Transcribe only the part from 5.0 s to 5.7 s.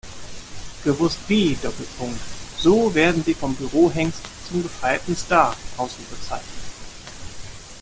Star!